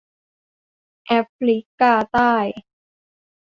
[1.05, 2.33] แอฟริกาใต้